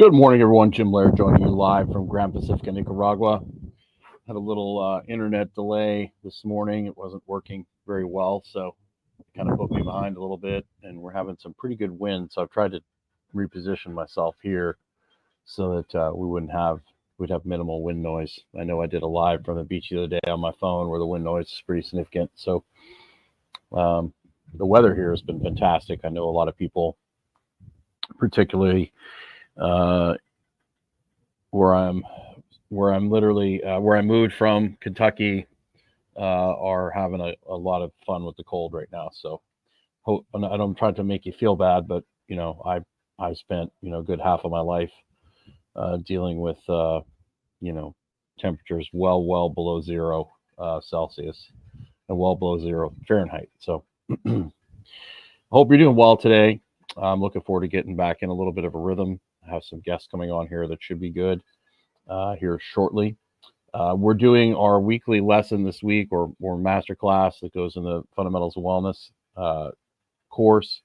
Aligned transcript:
Good 0.00 0.14
morning, 0.14 0.40
everyone. 0.40 0.72
Jim 0.72 0.90
Laird 0.90 1.18
joining 1.18 1.42
you 1.42 1.50
live 1.50 1.92
from 1.92 2.06
Grand 2.06 2.32
Pacifica, 2.32 2.72
Nicaragua. 2.72 3.40
Had 4.26 4.36
a 4.36 4.38
little 4.38 4.80
uh, 4.80 5.02
internet 5.06 5.54
delay 5.54 6.14
this 6.24 6.46
morning. 6.46 6.86
It 6.86 6.96
wasn't 6.96 7.22
working 7.26 7.66
very 7.86 8.06
well, 8.06 8.42
so 8.50 8.74
kind 9.36 9.50
of 9.50 9.58
put 9.58 9.70
me 9.70 9.82
behind 9.82 10.16
a 10.16 10.20
little 10.20 10.38
bit. 10.38 10.64
And 10.82 10.98
we're 10.98 11.12
having 11.12 11.36
some 11.38 11.52
pretty 11.58 11.76
good 11.76 11.90
wind, 11.90 12.30
so 12.32 12.40
I've 12.40 12.50
tried 12.50 12.72
to 12.72 12.80
reposition 13.34 13.92
myself 13.92 14.34
here 14.42 14.78
so 15.44 15.76
that 15.82 15.94
uh, 15.94 16.12
we 16.14 16.26
wouldn't 16.26 16.52
have 16.52 16.80
we'd 17.18 17.28
have 17.28 17.44
minimal 17.44 17.82
wind 17.82 18.02
noise. 18.02 18.40
I 18.58 18.64
know 18.64 18.80
I 18.80 18.86
did 18.86 19.02
a 19.02 19.06
live 19.06 19.44
from 19.44 19.58
the 19.58 19.64
beach 19.64 19.90
the 19.90 19.98
other 19.98 20.06
day 20.06 20.20
on 20.26 20.40
my 20.40 20.52
phone 20.58 20.88
where 20.88 21.00
the 21.00 21.06
wind 21.06 21.24
noise 21.24 21.48
is 21.48 21.62
pretty 21.66 21.82
significant. 21.82 22.30
So 22.34 22.64
um, 23.72 24.14
the 24.54 24.64
weather 24.64 24.94
here 24.94 25.10
has 25.10 25.20
been 25.20 25.42
fantastic. 25.42 26.00
I 26.02 26.08
know 26.08 26.24
a 26.24 26.30
lot 26.30 26.48
of 26.48 26.56
people, 26.56 26.96
particularly 28.18 28.90
uh, 29.58 30.14
where 31.50 31.74
I'm 31.74 32.04
where 32.68 32.92
I'm 32.92 33.10
literally 33.10 33.62
uh, 33.62 33.78
where 33.80 33.96
I 33.96 34.02
moved 34.02 34.34
from 34.34 34.76
Kentucky 34.80 35.46
uh, 36.16 36.20
are 36.20 36.90
having 36.90 37.20
a, 37.20 37.34
a 37.48 37.56
lot 37.56 37.82
of 37.82 37.92
fun 38.06 38.24
with 38.24 38.36
the 38.36 38.44
cold 38.44 38.72
right 38.72 38.88
now. 38.92 39.10
So 39.12 39.40
hope 40.02 40.26
I 40.34 40.56
don't 40.56 40.76
try 40.76 40.92
to 40.92 41.04
make 41.04 41.26
you 41.26 41.32
feel 41.32 41.56
bad, 41.56 41.86
but 41.86 42.04
you 42.28 42.36
know 42.36 42.62
I 42.64 42.80
I 43.18 43.34
spent 43.34 43.70
you 43.82 43.90
know 43.90 44.00
a 44.00 44.04
good 44.04 44.20
half 44.20 44.40
of 44.44 44.50
my 44.50 44.60
life 44.60 44.90
uh, 45.76 45.98
dealing 45.98 46.40
with 46.40 46.58
uh, 46.68 47.00
you 47.60 47.72
know 47.72 47.94
temperatures 48.38 48.88
well 48.92 49.24
well 49.24 49.48
below 49.48 49.80
zero 49.80 50.30
uh, 50.58 50.80
Celsius 50.80 51.50
and 52.08 52.18
well 52.18 52.34
below 52.34 52.58
zero 52.58 52.94
Fahrenheit. 53.06 53.50
So 53.58 53.84
hope 55.50 55.68
you're 55.70 55.78
doing 55.78 55.96
well 55.96 56.16
today. 56.16 56.60
I'm 56.96 57.20
looking 57.20 57.42
forward 57.42 57.62
to 57.62 57.68
getting 57.68 57.96
back 57.96 58.18
in 58.20 58.28
a 58.28 58.34
little 58.34 58.52
bit 58.52 58.64
of 58.64 58.74
a 58.74 58.78
rhythm 58.78 59.20
have 59.48 59.64
some 59.64 59.80
guests 59.80 60.08
coming 60.10 60.30
on 60.30 60.46
here 60.46 60.66
that 60.68 60.82
should 60.82 61.00
be 61.00 61.10
good 61.10 61.42
uh, 62.08 62.34
here 62.34 62.58
shortly. 62.60 63.16
Uh, 63.74 63.94
we're 63.96 64.14
doing 64.14 64.54
our 64.54 64.80
weekly 64.80 65.20
lesson 65.20 65.64
this 65.64 65.82
week 65.82 66.08
or, 66.10 66.32
or 66.40 66.58
master 66.58 66.94
class 66.94 67.38
that 67.40 67.54
goes 67.54 67.76
in 67.76 67.84
the 67.84 68.02
fundamentals 68.14 68.56
of 68.56 68.62
wellness 68.62 69.10
uh, 69.36 69.70
course 70.28 70.82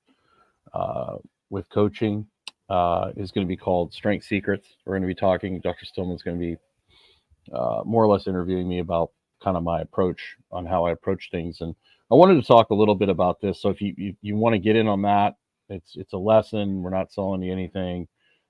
uh, 0.73 1.17
with 1.49 1.69
coaching 1.69 2.25
uh, 2.69 3.11
is 3.17 3.31
going 3.31 3.45
to 3.45 3.49
be 3.49 3.57
called 3.57 3.93
strength 3.93 4.25
secrets. 4.25 4.67
We're 4.85 4.93
going 4.93 5.01
to 5.01 5.07
be 5.07 5.15
talking 5.15 5.59
dr 5.59 5.85
stillman's 5.85 6.23
going 6.23 6.39
to 6.39 6.45
be 6.45 7.53
uh, 7.53 7.81
more 7.85 8.03
or 8.03 8.07
less 8.07 8.27
interviewing 8.27 8.67
me 8.67 8.79
about 8.79 9.11
kind 9.43 9.57
of 9.57 9.63
my 9.63 9.81
approach 9.81 10.35
on 10.51 10.65
how 10.65 10.85
i 10.85 10.91
approach 10.91 11.29
things. 11.29 11.61
And 11.61 11.75
i 12.09 12.15
wanted 12.15 12.35
to 12.35 12.47
talk 12.47 12.69
a 12.69 12.75
little 12.75 12.95
bit 12.95 13.09
about 13.09 13.41
this. 13.41 13.61
So 13.61 13.69
if 13.69 13.81
you 13.81 13.93
you, 13.97 14.15
you 14.21 14.35
want 14.37 14.53
to 14.53 14.59
get 14.59 14.77
in 14.77 14.87
on 14.87 15.01
that 15.01 15.35
it's 15.69 15.95
it's 15.95 16.13
a 16.13 16.17
lesson. 16.17 16.81
We're 16.81 16.89
not 16.89 17.11
selling 17.11 17.41
you 17.41 17.51
anything 17.51 18.07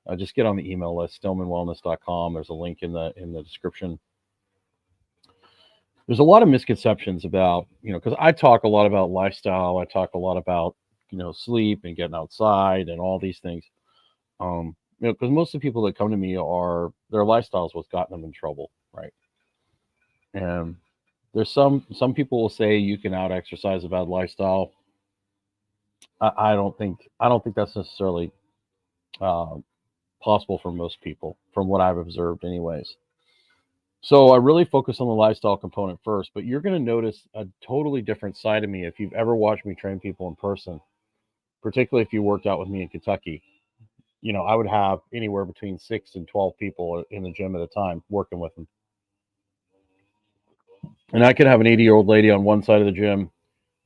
uh, 0.08 0.16
just 0.16 0.36
get 0.36 0.46
on 0.46 0.56
the 0.56 0.72
email 0.72 0.96
list, 0.96 1.22
stillmanwellness.com. 1.22 2.34
There's 2.34 2.50
a 2.50 2.54
link 2.54 2.80
in 2.82 2.94
the 2.94 3.14
in 3.18 3.34
the 3.34 3.44
description. 3.44 4.00
There's 6.08 6.20
a 6.20 6.24
lot 6.24 6.42
of 6.42 6.48
misconceptions 6.48 7.26
about, 7.26 7.68
you 7.82 7.92
know, 7.92 8.00
because 8.00 8.16
I 8.18 8.32
talk 8.32 8.64
a 8.64 8.68
lot 8.70 8.86
about 8.86 9.12
lifestyle. 9.12 9.78
I 9.78 9.86
talk 9.86 10.14
a 10.14 10.18
lot 10.18 10.38
about, 10.38 10.76
you 11.10 11.18
know, 11.18 11.34
sleep 11.34 11.82
and 11.84 11.98
getting 11.98 12.16
outside 12.16 12.88
and 12.88 13.02
all 13.02 13.20
these 13.20 13.40
things. 13.40 13.66
Um, 14.40 14.74
you 15.00 15.08
know, 15.08 15.14
because 15.14 15.30
most 15.30 15.54
of 15.54 15.60
the 15.60 15.68
people 15.68 15.82
that 15.84 15.98
come 15.98 16.10
to 16.12 16.18
me 16.18 16.38
are 16.38 16.94
their 17.12 17.22
lifestyles 17.22 17.72
what's 17.74 17.90
gotten 17.90 18.16
them 18.16 18.24
in 18.24 18.32
trouble, 18.32 18.72
right? 18.94 19.14
And 20.34 20.78
there's 21.34 21.52
some 21.52 21.86
some 21.94 22.14
people 22.14 22.42
will 22.42 22.50
say 22.50 22.78
you 22.78 22.98
can 22.98 23.14
out 23.14 23.32
exercise 23.32 23.84
a 23.84 23.90
bad 23.90 24.08
lifestyle. 24.08 24.72
I, 26.22 26.32
I 26.38 26.54
don't 26.54 26.78
think 26.78 27.10
I 27.20 27.28
don't 27.28 27.44
think 27.44 27.56
that's 27.56 27.76
necessarily 27.76 28.32
uh, 29.20 29.56
possible 30.28 30.60
for 30.62 30.74
most 30.74 31.00
people, 31.00 31.38
from 31.54 31.70
what 31.70 31.80
I've 31.80 31.96
observed, 31.96 32.44
anyways. 32.44 32.98
So 34.02 34.32
I 34.32 34.38
really 34.38 34.66
focus 34.66 35.00
on 35.00 35.08
the 35.08 35.14
lifestyle 35.14 35.56
component 35.56 36.02
first, 36.04 36.32
but 36.34 36.44
you're 36.44 36.60
going 36.60 36.76
to 36.76 36.92
notice 36.92 37.22
a 37.34 37.48
totally 37.66 38.02
different 38.02 38.36
side 38.36 38.66
of 38.66 38.70
me 38.70 38.86
if 38.86 39.00
you've 39.00 39.14
ever 39.14 39.38
watched 39.38 39.66
me 39.66 39.74
train 39.74 40.02
people 40.02 40.28
in 40.28 40.36
person, 40.36 40.82
particularly 41.64 42.06
if 42.06 42.12
you 42.12 42.22
worked 42.22 42.46
out 42.46 42.60
with 42.60 42.68
me 42.68 42.82
in 42.82 42.90
Kentucky. 42.90 43.42
You 44.20 44.34
know, 44.34 44.44
I 44.44 44.54
would 44.54 44.68
have 44.68 45.00
anywhere 45.14 45.46
between 45.46 45.80
six 45.80 46.16
and 46.16 46.28
12 46.28 46.58
people 46.58 47.06
in 47.10 47.24
the 47.24 47.32
gym 47.32 47.56
at 47.56 47.62
a 47.62 47.68
time 47.68 48.04
working 48.10 48.40
with 48.40 48.54
them. 48.56 48.68
And 51.14 51.24
I 51.24 51.32
could 51.32 51.48
have 51.48 51.62
an 51.62 51.68
80 51.68 51.84
year 51.84 51.94
old 51.94 52.08
lady 52.08 52.32
on 52.32 52.44
one 52.44 52.64
side 52.64 52.82
of 52.82 52.86
the 52.86 52.92
gym. 52.92 53.32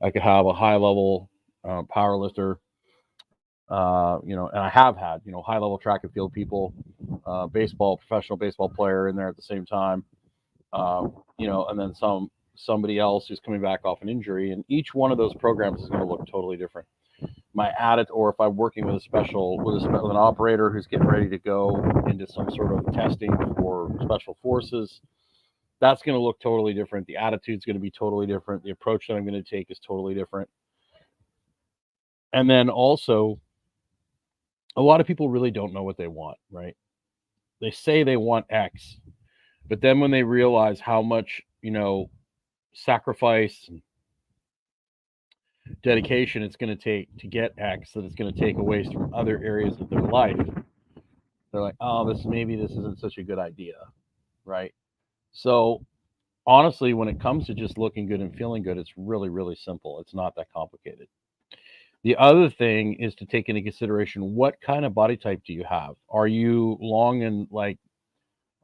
I 0.02 0.10
could 0.10 0.22
have 0.22 0.46
a 0.46 0.52
high 0.52 0.74
level 0.74 1.30
uh, 1.62 1.84
power 1.84 2.16
lifter 2.16 2.58
uh, 3.68 4.18
you 4.24 4.36
know, 4.36 4.48
and 4.48 4.58
I 4.58 4.68
have 4.68 4.96
had, 4.96 5.22
you 5.24 5.32
know, 5.32 5.42
high 5.42 5.54
level 5.54 5.78
track 5.78 6.00
and 6.02 6.12
field 6.12 6.32
people, 6.32 6.74
uh, 7.26 7.46
baseball, 7.46 7.96
professional 7.96 8.36
baseball 8.36 8.68
player 8.68 9.08
in 9.08 9.16
there 9.16 9.28
at 9.28 9.36
the 9.36 9.42
same 9.42 9.64
time, 9.64 10.04
uh, 10.72 11.06
you 11.38 11.46
know, 11.46 11.66
and 11.66 11.78
then 11.78 11.94
some 11.94 12.30
somebody 12.54 12.98
else 12.98 13.26
who's 13.26 13.40
coming 13.40 13.62
back 13.62 13.80
off 13.84 14.02
an 14.02 14.08
injury, 14.08 14.52
and 14.52 14.64
each 14.68 14.94
one 14.94 15.10
of 15.10 15.18
those 15.18 15.34
programs 15.34 15.80
is 15.82 15.88
going 15.88 16.00
to 16.00 16.06
look 16.06 16.26
totally 16.30 16.56
different. 16.56 16.86
My 17.54 17.70
added, 17.78 18.08
or 18.10 18.30
if 18.30 18.40
I'm 18.40 18.56
working 18.56 18.86
with 18.86 18.96
a 18.96 19.00
special 19.00 19.58
with, 19.58 19.84
a, 19.84 19.88
with 19.88 20.10
an 20.10 20.16
operator 20.16 20.70
who's 20.70 20.86
getting 20.86 21.06
ready 21.06 21.28
to 21.28 21.38
go 21.38 21.82
into 22.06 22.26
some 22.26 22.50
sort 22.50 22.72
of 22.72 22.92
testing 22.94 23.34
for 23.56 23.90
special 24.02 24.36
forces, 24.42 25.00
that's 25.80 26.02
going 26.02 26.16
to 26.16 26.22
look 26.22 26.40
totally 26.40 26.72
different. 26.72 27.06
The 27.06 27.16
attitude's 27.16 27.64
going 27.64 27.76
to 27.76 27.80
be 27.80 27.90
totally 27.90 28.26
different. 28.26 28.62
The 28.64 28.70
approach 28.70 29.06
that 29.08 29.14
I'm 29.14 29.24
going 29.24 29.42
to 29.42 29.48
take 29.48 29.70
is 29.70 29.78
totally 29.78 30.14
different. 30.14 30.48
And 32.32 32.48
then 32.48 32.70
also, 32.70 33.38
a 34.76 34.82
lot 34.82 35.00
of 35.00 35.06
people 35.06 35.28
really 35.28 35.50
don't 35.50 35.72
know 35.72 35.82
what 35.82 35.96
they 35.96 36.08
want, 36.08 36.38
right? 36.50 36.76
They 37.60 37.70
say 37.70 38.02
they 38.02 38.16
want 38.16 38.46
X, 38.50 38.96
but 39.68 39.80
then 39.80 40.00
when 40.00 40.10
they 40.10 40.22
realize 40.22 40.80
how 40.80 41.02
much, 41.02 41.42
you 41.60 41.70
know, 41.70 42.10
sacrifice 42.74 43.66
and 43.68 43.82
dedication 45.82 46.42
it's 46.42 46.56
going 46.56 46.76
to 46.76 46.82
take 46.82 47.14
to 47.18 47.26
get 47.26 47.52
X 47.58 47.92
that 47.92 48.04
it's 48.04 48.14
going 48.14 48.32
to 48.32 48.40
take 48.40 48.56
away 48.56 48.84
from 48.84 49.14
other 49.14 49.40
areas 49.44 49.80
of 49.80 49.88
their 49.90 50.00
life, 50.00 50.36
they're 51.52 51.60
like, 51.60 51.76
oh, 51.80 52.10
this 52.12 52.24
maybe 52.24 52.56
this 52.56 52.72
isn't 52.72 52.98
such 52.98 53.18
a 53.18 53.22
good 53.22 53.38
idea, 53.38 53.74
right? 54.44 54.74
So 55.32 55.84
honestly, 56.46 56.94
when 56.94 57.08
it 57.08 57.20
comes 57.20 57.46
to 57.46 57.54
just 57.54 57.78
looking 57.78 58.06
good 58.06 58.20
and 58.20 58.34
feeling 58.34 58.62
good, 58.62 58.78
it's 58.78 58.92
really, 58.96 59.28
really 59.28 59.54
simple. 59.54 60.00
It's 60.00 60.14
not 60.14 60.34
that 60.36 60.52
complicated. 60.52 61.08
The 62.04 62.16
other 62.16 62.50
thing 62.50 62.94
is 62.94 63.14
to 63.16 63.26
take 63.26 63.48
into 63.48 63.62
consideration 63.62 64.34
what 64.34 64.60
kind 64.60 64.84
of 64.84 64.94
body 64.94 65.16
type 65.16 65.42
do 65.46 65.52
you 65.52 65.64
have? 65.64 65.94
Are 66.08 66.26
you 66.26 66.76
long 66.80 67.22
and 67.22 67.46
like, 67.50 67.78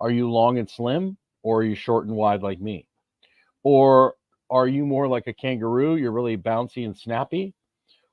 are 0.00 0.10
you 0.10 0.31
long 0.31 0.59
and 0.59 0.69
slim, 0.69 1.16
or 1.43 1.60
are 1.60 1.65
you 1.65 1.75
short 1.75 2.06
and 2.06 2.16
wide 2.16 2.43
like 2.43 2.60
me? 2.60 2.87
Or 3.62 4.15
are 4.50 4.69
you 4.69 4.87
more 4.87 5.09
like 5.09 5.27
a 5.27 5.32
kangaroo? 5.32 5.97
You're 5.97 6.12
really 6.12 6.37
bouncy 6.37 6.84
and 6.84 6.97
snappy, 6.97 7.54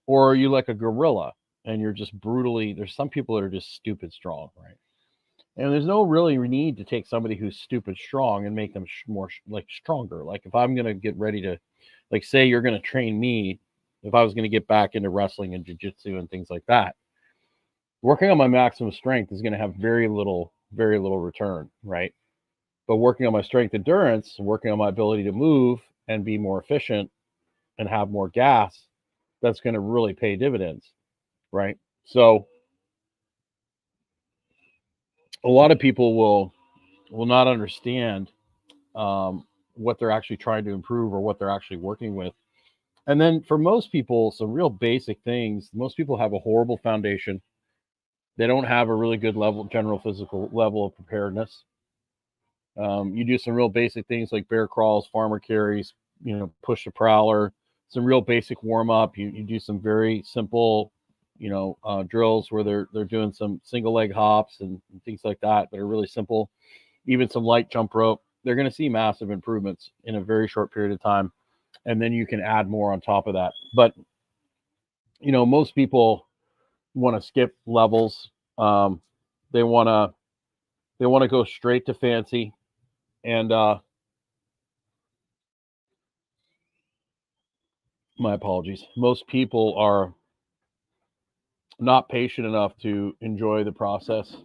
or 0.07 0.29
are 0.29 0.35
you 0.35 0.49
like 0.49 0.69
a 0.69 0.73
gorilla 0.73 1.33
and 1.65 1.81
you're 1.81 1.93
just 1.93 2.13
brutally? 2.19 2.73
There's 2.73 2.95
some 2.95 3.09
people 3.09 3.35
that 3.35 3.43
are 3.43 3.49
just 3.49 3.75
stupid 3.75 4.13
strong, 4.13 4.49
right? 4.57 4.77
And 5.57 5.71
there's 5.71 5.85
no 5.85 6.03
really 6.03 6.37
need 6.37 6.77
to 6.77 6.83
take 6.83 7.07
somebody 7.07 7.35
who's 7.35 7.59
stupid 7.59 7.97
strong 7.97 8.45
and 8.45 8.55
make 8.55 8.73
them 8.73 8.85
sh- 8.85 9.03
more 9.07 9.29
sh- 9.29 9.39
like 9.47 9.67
stronger. 9.69 10.23
Like 10.23 10.45
if 10.45 10.53
I'm 10.55 10.75
gonna 10.75 10.93
get 10.93 11.15
ready 11.17 11.41
to, 11.43 11.59
like, 12.11 12.23
say 12.23 12.45
you're 12.45 12.61
gonna 12.61 12.79
train 12.79 13.19
me 13.19 13.59
if 14.05 14.13
I 14.13 14.23
was 14.23 14.33
going 14.33 14.43
to 14.43 14.49
get 14.49 14.67
back 14.67 14.91
into 14.93 15.09
wrestling 15.09 15.55
and 15.55 15.65
jiu-jitsu 15.65 16.17
and 16.17 16.29
things 16.29 16.47
like 16.49 16.63
that. 16.67 16.95
Working 18.03 18.29
on 18.29 18.37
my 18.37 18.47
maximum 18.47 18.91
strength 18.91 19.31
is 19.31 19.41
going 19.41 19.51
to 19.53 19.57
have 19.57 19.73
very 19.75 20.07
little, 20.07 20.53
very 20.71 20.99
little 20.99 21.19
return, 21.19 21.71
right? 21.83 22.13
But 22.87 22.97
working 22.97 23.25
on 23.25 23.33
my 23.33 23.41
strength 23.41 23.73
endurance, 23.73 24.35
working 24.37 24.71
on 24.71 24.77
my 24.77 24.89
ability 24.89 25.23
to 25.23 25.31
move 25.31 25.79
and 26.07 26.23
be 26.23 26.37
more 26.37 26.61
efficient 26.61 27.09
and 27.79 27.89
have 27.89 28.11
more 28.11 28.29
gas, 28.29 28.79
that's 29.41 29.59
going 29.59 29.73
to 29.73 29.79
really 29.79 30.13
pay 30.13 30.35
dividends, 30.35 30.91
right? 31.51 31.77
So 32.05 32.45
a 35.43 35.49
lot 35.49 35.71
of 35.71 35.79
people 35.79 36.15
will 36.15 36.53
will 37.09 37.25
not 37.25 37.47
understand 37.47 38.31
um, 38.95 39.47
what 39.73 39.97
they're 39.97 40.11
actually 40.11 40.37
trying 40.37 40.63
to 40.65 40.71
improve 40.71 41.11
or 41.11 41.21
what 41.21 41.39
they're 41.39 41.49
actually 41.49 41.77
working 41.77 42.15
with 42.15 42.33
and 43.07 43.19
then 43.21 43.41
for 43.41 43.57
most 43.57 43.91
people, 43.91 44.31
some 44.31 44.51
real 44.51 44.69
basic 44.69 45.19
things. 45.23 45.69
Most 45.73 45.95
people 45.95 46.17
have 46.17 46.33
a 46.33 46.39
horrible 46.39 46.77
foundation. 46.77 47.41
They 48.37 48.47
don't 48.47 48.65
have 48.65 48.89
a 48.89 48.95
really 48.95 49.17
good 49.17 49.35
level, 49.35 49.63
general 49.65 49.99
physical 49.99 50.49
level 50.51 50.85
of 50.85 50.95
preparedness. 50.95 51.63
Um, 52.77 53.15
you 53.15 53.23
do 53.23 53.37
some 53.37 53.53
real 53.53 53.69
basic 53.69 54.05
things 54.07 54.31
like 54.31 54.49
bear 54.49 54.67
crawls, 54.67 55.07
farmer 55.07 55.39
carries, 55.39 55.93
you 56.23 56.37
know, 56.37 56.51
push 56.61 56.87
a 56.87 56.91
prowler, 56.91 57.53
some 57.87 58.03
real 58.03 58.21
basic 58.21 58.61
warm 58.63 58.89
up. 58.89 59.17
You, 59.17 59.29
you 59.29 59.43
do 59.43 59.59
some 59.59 59.79
very 59.79 60.21
simple, 60.25 60.91
you 61.37 61.49
know, 61.49 61.77
uh, 61.83 62.03
drills 62.03 62.51
where 62.51 62.63
they're 62.63 62.87
they're 62.91 63.05
doing 63.05 63.31
some 63.31 63.61
single 63.63 63.93
leg 63.93 64.11
hops 64.11 64.59
and, 64.59 64.81
and 64.91 65.03
things 65.03 65.21
like 65.23 65.39
that 65.41 65.69
that 65.71 65.79
are 65.79 65.87
really 65.87 66.07
simple. 66.07 66.49
Even 67.05 67.29
some 67.29 67.43
light 67.43 67.69
jump 67.69 67.93
rope. 67.93 68.21
They're 68.43 68.55
going 68.55 68.69
to 68.69 68.75
see 68.75 68.89
massive 68.89 69.31
improvements 69.31 69.91
in 70.03 70.15
a 70.15 70.21
very 70.21 70.47
short 70.47 70.73
period 70.73 70.91
of 70.91 71.01
time 71.01 71.31
and 71.85 72.01
then 72.01 72.13
you 72.13 72.25
can 72.25 72.41
add 72.41 72.69
more 72.69 72.91
on 72.93 73.01
top 73.01 73.27
of 73.27 73.33
that. 73.33 73.53
But 73.73 73.93
you 75.19 75.31
know, 75.31 75.45
most 75.45 75.75
people 75.75 76.27
want 76.93 77.19
to 77.19 77.25
skip 77.25 77.55
levels. 77.65 78.29
Um, 78.57 79.01
they 79.51 79.63
want 79.63 79.87
to 79.87 80.13
they 80.99 81.05
want 81.05 81.21
to 81.23 81.27
go 81.27 81.43
straight 81.43 81.85
to 81.85 81.93
fancy 81.93 82.53
and 83.23 83.51
uh 83.51 83.77
my 88.17 88.33
apologies 88.33 88.83
most 88.95 89.27
people 89.27 89.75
are 89.77 90.13
not 91.79 92.07
patient 92.09 92.47
enough 92.47 92.77
to 92.81 93.15
enjoy 93.21 93.63
the 93.63 93.71
process 93.71 94.37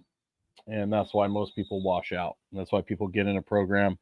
and 0.66 0.92
that's 0.92 1.14
why 1.14 1.26
most 1.26 1.54
people 1.54 1.82
wash 1.82 2.12
out 2.12 2.36
and 2.50 2.60
that's 2.60 2.72
why 2.72 2.80
people 2.80 3.06
get 3.06 3.26
in 3.26 3.36
a 3.36 3.42
program 3.42 3.98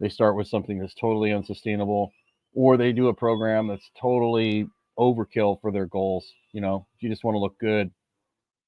they 0.00 0.08
start 0.08 0.36
with 0.36 0.46
something 0.46 0.78
that's 0.78 0.94
totally 0.94 1.32
unsustainable 1.32 2.12
or 2.54 2.76
they 2.76 2.92
do 2.92 3.08
a 3.08 3.14
program 3.14 3.66
that's 3.66 3.90
totally 4.00 4.66
overkill 4.98 5.60
for 5.60 5.70
their 5.72 5.86
goals 5.86 6.26
you 6.52 6.60
know? 6.60 6.86
You 6.98 7.08
just 7.08 7.24
want 7.24 7.34
to 7.34 7.40
look 7.40 7.58
good 7.58 7.90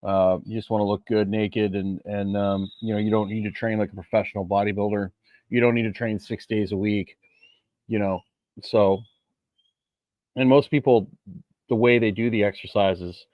uh, 0.05 0.39
you 0.45 0.59
just 0.59 0.71
want 0.71 0.81
to 0.81 0.87
look 0.87 1.05
good 1.07 1.29
naked 1.29 1.75
and 1.75 2.01
and 2.05 2.37
um, 2.37 2.71
you 2.81 2.93
know 2.93 2.99
you 2.99 3.11
don't 3.11 3.29
need 3.29 3.45
to 3.45 3.53
train 3.53 3.79
like 3.79 3.93
a 3.93 3.95
professional 3.95 4.45
bodybuilder. 4.45 5.11
You 5.49 5.61
don't 5.61 5.75
need 5.75 5.83
to 5.83 5.93
train 5.93 6.19
six 6.19 6.47
days 6.47 6.73
a 6.73 6.77
week 6.77 7.17
you 7.89 7.99
know? 7.99 8.21
So 8.63 9.03
and 10.37 10.49
most 10.49 10.71
people 10.71 11.09
the 11.69 11.75
way 11.75 11.99
they 11.99 12.11
do 12.11 12.31
the 12.31 12.45
exercises 12.45 13.27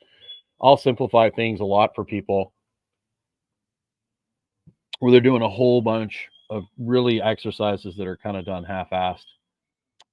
i'll 0.60 0.76
simplify 0.76 1.30
things 1.30 1.60
a 1.60 1.64
lot 1.64 1.94
for 1.94 2.04
people 2.04 2.52
where 4.98 5.12
they're 5.12 5.20
doing 5.20 5.42
a 5.42 5.48
whole 5.48 5.80
bunch 5.80 6.28
of 6.50 6.64
really 6.78 7.22
exercises 7.22 7.96
that 7.96 8.06
are 8.06 8.16
kind 8.16 8.36
of 8.36 8.44
done 8.44 8.64
half-assed 8.64 9.24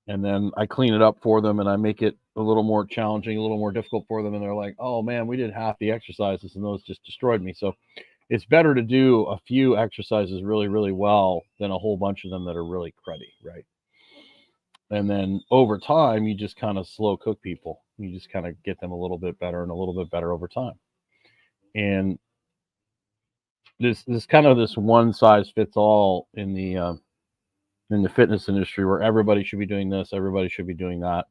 and 0.07 0.23
then 0.23 0.51
i 0.57 0.65
clean 0.65 0.93
it 0.93 1.01
up 1.01 1.17
for 1.21 1.41
them 1.41 1.59
and 1.59 1.69
i 1.69 1.75
make 1.75 2.01
it 2.01 2.17
a 2.35 2.41
little 2.41 2.63
more 2.63 2.85
challenging 2.85 3.37
a 3.37 3.41
little 3.41 3.57
more 3.57 3.71
difficult 3.71 4.05
for 4.07 4.21
them 4.21 4.33
and 4.33 4.43
they're 4.43 4.53
like 4.53 4.75
oh 4.79 5.01
man 5.01 5.27
we 5.27 5.37
did 5.37 5.51
half 5.51 5.77
the 5.79 5.91
exercises 5.91 6.55
and 6.55 6.63
those 6.63 6.83
just 6.83 7.03
destroyed 7.03 7.41
me. 7.41 7.53
So 7.53 7.73
it's 8.29 8.45
better 8.45 8.73
to 8.73 8.81
do 8.81 9.23
a 9.25 9.37
few 9.47 9.77
exercises 9.77 10.43
really 10.43 10.67
really 10.67 10.91
well 10.91 11.41
than 11.59 11.71
a 11.71 11.77
whole 11.77 11.97
bunch 11.97 12.25
of 12.25 12.31
them 12.31 12.45
that 12.45 12.55
are 12.55 12.65
really 12.65 12.93
cruddy 13.07 13.33
right? 13.43 13.65
And 14.91 15.09
then 15.09 15.41
over 15.49 15.79
time 15.79 16.25
you 16.25 16.35
just 16.35 16.57
kind 16.57 16.77
of 16.77 16.87
slow 16.87 17.17
cook 17.17 17.41
people. 17.41 17.81
You 17.97 18.11
just 18.11 18.31
kind 18.31 18.45
of 18.45 18.61
get 18.63 18.79
them 18.79 18.91
a 18.91 18.97
little 18.97 19.17
bit 19.17 19.39
better 19.39 19.63
and 19.63 19.71
a 19.71 19.75
little 19.75 19.95
bit 19.95 20.11
better 20.11 20.31
over 20.31 20.47
time. 20.47 20.73
And 21.73 22.19
this 23.79 24.03
this 24.03 24.25
kind 24.25 24.45
of 24.45 24.57
this 24.57 24.77
one 24.77 25.11
size 25.11 25.49
fits 25.53 25.75
all 25.75 26.27
in 26.35 26.53
the 26.53 26.77
uh, 26.77 26.93
in 27.91 28.01
the 28.01 28.09
fitness 28.09 28.49
industry 28.49 28.85
where 28.85 29.01
everybody 29.01 29.43
should 29.43 29.59
be 29.59 29.65
doing 29.65 29.89
this 29.89 30.09
everybody 30.13 30.49
should 30.49 30.67
be 30.67 30.73
doing 30.73 30.99
that. 31.01 31.25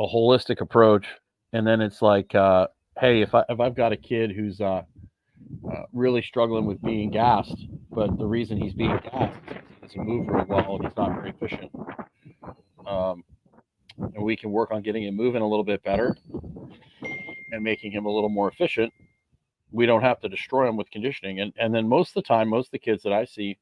holistic 0.00 0.60
approach 0.60 1.06
and 1.52 1.66
then 1.66 1.80
it's 1.80 2.02
like 2.02 2.34
uh, 2.34 2.66
hey 2.98 3.20
if, 3.20 3.34
I, 3.34 3.44
if 3.48 3.60
i've 3.60 3.74
got 3.74 3.92
a 3.92 3.96
kid 3.96 4.32
who's 4.32 4.60
uh, 4.60 4.82
uh, 5.70 5.82
really 5.92 6.22
struggling 6.22 6.64
with 6.64 6.80
being 6.82 7.10
gassed 7.10 7.66
but 7.92 8.16
the 8.18 8.24
reason 8.26 8.56
he's 8.56 8.72
being 8.72 8.98
gassed 9.12 9.38
is 9.82 9.92
he 9.92 9.98
move 9.98 10.26
very 10.26 10.44
well 10.44 10.76
and 10.76 10.84
he's 10.84 10.96
not 10.96 11.14
very 11.14 11.30
efficient 11.30 11.70
um, 12.86 13.22
and 13.98 14.22
we 14.22 14.36
can 14.36 14.50
work 14.50 14.70
on 14.70 14.82
getting 14.82 15.04
him 15.04 15.14
moving 15.14 15.42
a 15.42 15.46
little 15.46 15.64
bit 15.64 15.82
better 15.82 16.16
and 17.52 17.62
making 17.62 17.92
him 17.92 18.06
a 18.06 18.10
little 18.10 18.30
more 18.30 18.50
efficient 18.50 18.92
we 19.72 19.84
don't 19.84 20.02
have 20.02 20.20
to 20.20 20.28
destroy 20.28 20.66
him 20.68 20.76
with 20.76 20.90
conditioning 20.90 21.40
and 21.40 21.52
and 21.58 21.74
then 21.74 21.86
most 21.86 22.10
of 22.10 22.14
the 22.14 22.22
time 22.22 22.48
most 22.48 22.68
of 22.68 22.72
the 22.72 22.78
kids 22.78 23.02
that 23.02 23.12
i 23.12 23.24
see 23.24 23.58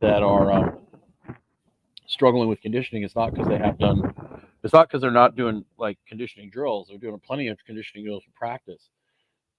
that 0.00 0.22
are 0.22 0.52
um, 0.52 0.78
struggling 2.06 2.48
with 2.48 2.60
conditioning 2.62 3.02
it's 3.02 3.16
not 3.16 3.32
because 3.32 3.48
they 3.48 3.58
have 3.58 3.78
done 3.78 4.14
it's 4.62 4.72
not 4.72 4.88
because 4.88 5.00
they're 5.00 5.10
not 5.10 5.36
doing 5.36 5.64
like 5.78 5.98
conditioning 6.06 6.50
drills 6.50 6.88
they're 6.88 6.98
doing 6.98 7.18
plenty 7.24 7.48
of 7.48 7.58
conditioning 7.66 8.04
drills 8.04 8.24
for 8.24 8.30
practice. 8.32 8.88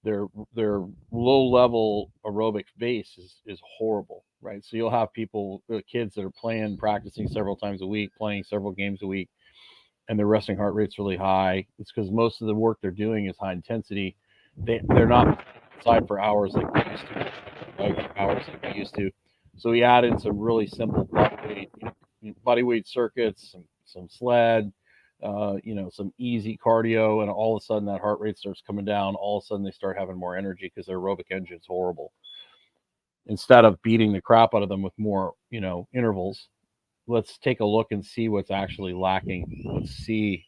Their 0.02 0.26
their 0.54 0.80
low 1.12 1.46
level 1.48 2.12
aerobic 2.24 2.66
base 2.78 3.16
is 3.18 3.36
is 3.46 3.60
horrible 3.78 4.24
right? 4.44 4.62
So 4.62 4.76
you'll 4.76 4.90
have 4.90 5.12
people 5.12 5.62
uh, 5.72 5.78
kids 5.90 6.14
that 6.14 6.24
are 6.24 6.30
playing 6.30 6.76
practicing 6.76 7.26
several 7.26 7.56
times 7.56 7.82
a 7.82 7.86
week 7.86 8.10
playing 8.16 8.44
several 8.44 8.72
games 8.72 9.02
a 9.02 9.06
week 9.06 9.28
and 10.08 10.18
their 10.18 10.26
resting 10.26 10.56
heart 10.56 10.74
rate's 10.74 10.98
really 10.98 11.16
high. 11.16 11.66
It's 11.78 11.90
because 11.90 12.10
most 12.10 12.42
of 12.42 12.46
the 12.46 12.54
work 12.54 12.78
they're 12.80 12.90
doing 12.90 13.26
is 13.26 13.36
high 13.38 13.52
intensity. 13.52 14.16
They, 14.58 14.80
they're 14.88 15.06
not 15.08 15.42
outside 15.76 16.06
for 16.06 16.20
hours 16.20 16.52
like 16.52 16.72
we 16.74 16.90
used 16.92 17.06
to 17.06 17.32
like 17.78 18.10
hours 18.16 18.44
like 18.46 18.74
we 18.74 18.78
used 18.78 18.94
to. 18.96 19.10
So 19.56 19.70
we 19.70 19.82
added 19.82 20.20
some 20.20 20.38
really 20.38 20.66
simple 20.66 21.04
body 21.04 21.36
weight 21.46 21.70
body 22.44 22.62
weight 22.62 22.86
circuits 22.86 23.50
some 23.52 23.64
some 23.86 24.08
sled 24.08 24.72
uh, 25.24 25.56
you 25.64 25.74
know, 25.74 25.88
some 25.90 26.12
easy 26.18 26.58
cardio, 26.62 27.22
and 27.22 27.30
all 27.30 27.56
of 27.56 27.62
a 27.62 27.64
sudden 27.64 27.86
that 27.86 28.00
heart 28.00 28.20
rate 28.20 28.38
starts 28.38 28.62
coming 28.66 28.84
down. 28.84 29.14
All 29.14 29.38
of 29.38 29.44
a 29.44 29.46
sudden 29.46 29.64
they 29.64 29.70
start 29.70 29.98
having 29.98 30.16
more 30.16 30.36
energy 30.36 30.70
because 30.72 30.86
their 30.86 30.98
aerobic 30.98 31.30
engine's 31.30 31.64
horrible. 31.66 32.12
Instead 33.26 33.64
of 33.64 33.80
beating 33.82 34.12
the 34.12 34.20
crap 34.20 34.54
out 34.54 34.62
of 34.62 34.68
them 34.68 34.82
with 34.82 34.92
more, 34.98 35.32
you 35.48 35.60
know, 35.60 35.88
intervals, 35.94 36.48
let's 37.06 37.38
take 37.38 37.60
a 37.60 37.64
look 37.64 37.90
and 37.90 38.04
see 38.04 38.28
what's 38.28 38.50
actually 38.50 38.92
lacking. 38.92 39.62
Let's 39.64 39.92
see, 39.92 40.44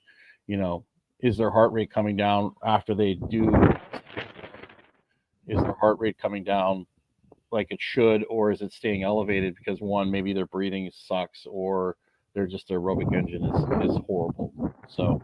you 0.47 0.59
know, 0.59 0.85
is 1.21 1.39
their 1.39 1.51
heart 1.51 1.73
rate 1.73 1.91
coming 1.91 2.17
down 2.17 2.55
after 2.65 2.95
they 2.95 3.15
do? 3.15 3.51
Is 5.49 5.63
their 5.63 5.77
heart 5.81 5.99
rate 6.01 6.19
coming 6.19 6.45
down 6.45 6.87
like 7.51 7.69
it 7.71 7.81
should, 7.81 8.25
or 8.29 8.51
is 8.51 8.61
it 8.61 8.73
staying 8.73 9.05
elevated 9.05 9.55
because 9.57 9.81
one, 9.81 10.11
maybe 10.11 10.35
their 10.35 10.47
breathing 10.47 10.91
sucks, 10.93 11.47
or 11.49 11.97
they're 12.37 12.47
just 12.47 12.69
their 12.69 12.79
aerobic 12.79 13.13
engine 13.17 13.43
is, 13.45 13.91
is 13.91 13.99
horrible. 14.07 14.53
So 14.89 15.21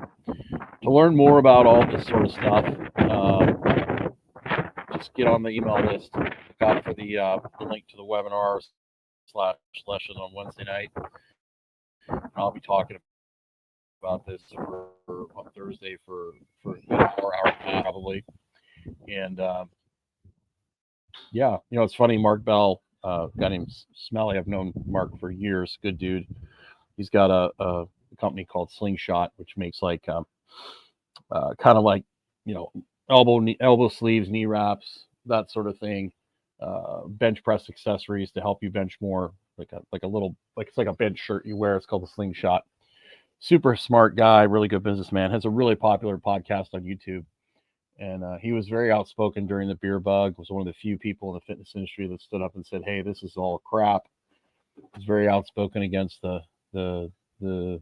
to 0.83 0.90
learn 0.90 1.14
more 1.14 1.38
about 1.38 1.66
all 1.66 1.87
this 1.87 2.07
sort 2.07 2.25
of 2.25 2.33
stuff, 2.33 2.64
um, 2.97 4.14
just 4.97 5.14
get 5.14 5.26
on 5.26 5.42
the 5.42 5.50
email 5.50 5.78
list. 5.92 6.11
Look 6.16 6.33
out 6.62 6.83
for 6.83 6.95
the, 6.95 7.19
uh, 7.19 7.37
the 7.61 7.66
link 7.66 7.85
to 7.90 7.99
the 7.99 8.02
webinar 8.02 8.61
slash 9.31 9.57
session 9.76 10.16
on 10.16 10.33
Wednesday 10.35 10.64
night. 10.64 10.90
I'll 12.35 12.50
be 12.50 12.61
talking 12.61 12.97
about 14.02 14.26
this 14.26 14.40
for, 14.54 14.88
on 15.37 15.50
Thursday 15.54 15.99
for 16.07 16.33
for 16.62 16.76
an 16.76 16.83
hour, 16.90 17.33
hour 17.37 17.83
probably. 17.83 18.25
And 19.07 19.38
um, 19.38 19.69
yeah, 21.31 21.59
you 21.69 21.78
know, 21.78 21.85
it's 21.85 21.95
funny. 21.95 22.16
Mark 22.16 22.42
Bell, 22.42 22.81
uh, 23.04 23.26
guy 23.38 23.49
named 23.49 23.71
Smelly. 24.09 24.38
I've 24.38 24.49
known 24.49 24.73
Mark 24.87 25.11
for 25.21 25.31
years. 25.31 25.78
Good 25.83 25.99
dude 25.99 26.26
he's 26.96 27.11
got 27.11 27.30
a, 27.30 27.50
a 27.62 27.87
company 28.20 28.44
called 28.44 28.70
Slingshot, 28.70 29.32
which 29.37 29.56
makes 29.56 29.82
like 29.82 30.08
um, 30.08 30.25
uh, 31.30 31.54
kind 31.58 31.78
of 31.78 31.84
like 31.84 32.04
you 32.44 32.54
know 32.54 32.72
elbow 33.11 33.38
knee, 33.38 33.56
elbow 33.61 33.88
sleeves, 33.88 34.28
knee 34.30 34.46
wraps, 34.46 35.06
that 35.26 35.50
sort 35.50 35.66
of 35.66 35.78
thing. 35.78 36.12
Uh, 36.61 37.06
bench 37.08 37.42
press 37.42 37.68
accessories 37.68 38.30
to 38.30 38.40
help 38.40 38.62
you 38.62 38.70
bench 38.70 38.96
more, 39.00 39.32
like 39.58 39.72
a 39.72 39.80
like 39.92 40.04
a 40.04 40.06
little 40.06 40.37
like 40.56 40.68
it's 40.68 40.78
like 40.78 40.87
a 40.87 40.92
bench 40.94 41.18
shirt 41.18 41.44
you 41.44 41.56
wear. 41.56 41.76
It's 41.76 41.87
called 41.87 42.04
the 42.04 42.08
Slingshot. 42.14 42.62
super 43.40 43.75
smart 43.75 44.14
guy, 44.16 44.42
really 44.44 44.68
good 44.68 44.82
businessman, 44.84 45.32
has 45.32 45.44
a 45.44 45.50
really 45.50 45.75
popular 45.75 46.18
podcast 46.18 46.68
on 46.75 46.82
YouTube. 46.84 47.25
And 47.99 48.25
uh, 48.25 48.37
he 48.40 48.52
was 48.52 48.68
very 48.68 48.90
outspoken 48.90 49.46
during 49.46 49.68
the 49.68 49.75
beer 49.76 49.99
bug. 50.00 50.34
Was 50.38 50.50
one 50.50 50.61
of 50.62 50.66
the 50.66 50.72
few 50.80 50.99
people 50.99 51.30
in 51.30 51.34
the 51.34 51.40
fitness 51.52 51.72
industry 51.75 52.08
that 52.08 52.20
stood 52.22 52.42
up 52.42 52.54
and 52.54 52.64
said, 52.64 52.82
"Hey, 52.84 53.02
this 53.02 53.22
is 53.22 53.34
all 53.37 53.58
crap." 53.58 54.02
Was 54.94 55.04
very 55.04 55.28
outspoken 55.28 55.82
against 55.82 56.22
the 56.22 56.40
the 56.72 57.10
the 57.40 57.80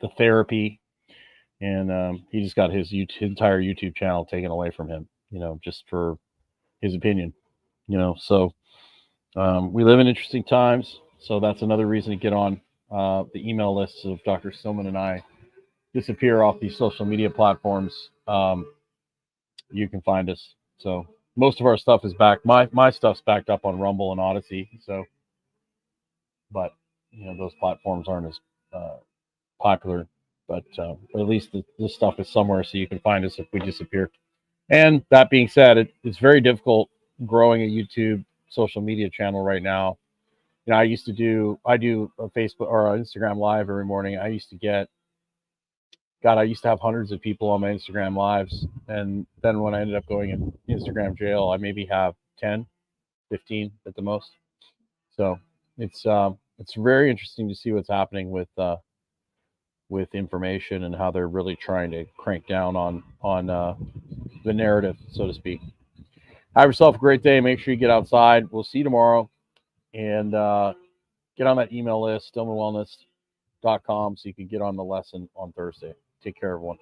the 0.00 0.08
therapy, 0.16 0.80
and 1.60 1.90
um, 1.90 2.26
he 2.30 2.42
just 2.42 2.56
got 2.56 2.72
his 2.72 2.92
YouTube, 2.92 3.22
entire 3.22 3.60
YouTube 3.60 3.96
channel 3.96 4.24
taken 4.24 4.50
away 4.50 4.70
from 4.70 4.88
him. 4.88 5.08
You 5.30 5.40
know, 5.40 5.60
just 5.62 5.84
for 5.88 6.16
his 6.80 6.94
opinion. 6.94 7.32
You 7.86 7.98
know, 7.98 8.16
so 8.18 8.54
um, 9.36 9.72
we 9.72 9.84
live 9.84 10.00
in 10.00 10.06
interesting 10.06 10.44
times. 10.44 11.00
So 11.20 11.40
that's 11.40 11.62
another 11.62 11.86
reason 11.86 12.10
to 12.10 12.16
get 12.16 12.32
on 12.32 12.60
uh, 12.90 13.24
the 13.34 13.48
email 13.48 13.76
lists 13.76 14.04
of 14.04 14.22
Dr. 14.24 14.52
Stillman 14.52 14.86
and 14.86 14.96
I 14.96 15.22
disappear 15.94 16.42
off 16.42 16.60
these 16.60 16.76
social 16.76 17.04
media 17.04 17.30
platforms. 17.30 18.10
Um, 18.26 18.66
you 19.70 19.88
can 19.88 20.00
find 20.02 20.30
us. 20.30 20.54
So 20.78 21.06
most 21.36 21.60
of 21.60 21.66
our 21.66 21.76
stuff 21.76 22.04
is 22.04 22.14
back. 22.14 22.38
My 22.44 22.68
my 22.72 22.90
stuff's 22.90 23.22
backed 23.24 23.50
up 23.50 23.64
on 23.64 23.78
Rumble 23.78 24.12
and 24.12 24.20
Odysee. 24.20 24.68
So, 24.84 25.04
but 26.50 26.72
you 27.10 27.26
know 27.26 27.36
those 27.36 27.54
platforms 27.60 28.08
aren't 28.08 28.28
as 28.28 28.40
uh, 28.72 28.96
popular. 29.60 30.06
But, 30.46 30.64
uh, 30.78 30.94
at 31.14 31.28
least 31.28 31.52
the, 31.52 31.62
this 31.78 31.94
stuff 31.94 32.18
is 32.18 32.26
somewhere, 32.26 32.64
so 32.64 32.78
you 32.78 32.88
can 32.88 33.00
find 33.00 33.22
us 33.22 33.38
if 33.38 33.46
we 33.52 33.60
disappear. 33.60 34.10
And 34.70 35.04
that 35.10 35.28
being 35.28 35.46
said, 35.46 35.76
it, 35.76 35.92
it's 36.02 36.16
very 36.16 36.40
difficult 36.40 36.88
growing 37.26 37.62
a 37.62 37.66
YouTube 37.66 38.24
social 38.48 38.80
media 38.80 39.10
channel 39.10 39.42
right 39.42 39.62
now. 39.62 39.98
You 40.64 40.72
know, 40.72 40.78
I 40.78 40.84
used 40.84 41.04
to 41.06 41.12
do 41.12 41.58
I 41.66 41.76
do 41.76 42.10
a 42.18 42.28
Facebook 42.28 42.68
or 42.68 42.94
an 42.94 43.02
Instagram 43.02 43.36
live 43.36 43.68
every 43.68 43.84
morning. 43.84 44.18
I 44.18 44.28
used 44.28 44.50
to 44.50 44.56
get 44.56 44.88
God, 46.22 46.36
I 46.38 46.42
used 46.42 46.62
to 46.62 46.68
have 46.68 46.80
hundreds 46.80 47.12
of 47.12 47.20
people 47.20 47.48
on 47.48 47.60
my 47.60 47.68
Instagram 47.68 48.16
lives. 48.16 48.66
And 48.88 49.26
then 49.42 49.60
when 49.60 49.74
I 49.74 49.80
ended 49.80 49.96
up 49.96 50.06
going 50.06 50.30
in 50.30 50.52
Instagram 50.68 51.16
jail, 51.16 51.50
I 51.50 51.56
maybe 51.58 51.86
have 51.86 52.14
10, 52.38 52.66
15 53.30 53.70
at 53.86 53.94
the 53.94 54.02
most. 54.02 54.30
So 55.16 55.38
it's 55.78 56.04
um, 56.06 56.38
it's 56.58 56.74
very 56.74 57.10
interesting 57.10 57.48
to 57.48 57.54
see 57.54 57.72
what's 57.72 57.88
happening 57.88 58.30
with 58.30 58.48
uh, 58.58 58.76
with 59.88 60.14
information 60.14 60.84
and 60.84 60.94
how 60.94 61.10
they're 61.10 61.28
really 61.28 61.56
trying 61.56 61.90
to 61.92 62.04
crank 62.16 62.46
down 62.46 62.76
on 62.76 63.02
on 63.22 63.50
uh, 63.50 63.74
the 64.44 64.52
narrative, 64.52 64.96
so 65.10 65.26
to 65.26 65.34
speak. 65.34 65.60
Have 66.56 66.68
yourself 66.68 66.96
a 66.96 66.98
great 66.98 67.22
day. 67.22 67.40
Make 67.40 67.60
sure 67.60 67.72
you 67.72 67.80
get 67.80 67.90
outside. 67.90 68.50
We'll 68.50 68.64
see 68.64 68.78
you 68.78 68.84
tomorrow, 68.84 69.30
and 69.94 70.34
uh, 70.34 70.74
get 71.36 71.46
on 71.46 71.56
that 71.58 71.72
email 71.72 72.02
list, 72.02 72.34
stillmanwellness.com, 72.34 74.16
so 74.16 74.28
you 74.28 74.34
can 74.34 74.46
get 74.46 74.60
on 74.60 74.76
the 74.76 74.84
lesson 74.84 75.28
on 75.36 75.52
Thursday. 75.52 75.94
Take 76.22 76.38
care, 76.38 76.54
everyone. 76.54 76.78